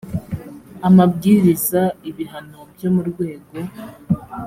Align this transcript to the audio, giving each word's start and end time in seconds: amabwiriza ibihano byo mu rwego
amabwiriza 0.87 1.81
ibihano 2.09 2.59
byo 2.73 2.89
mu 2.95 3.01
rwego 3.09 3.53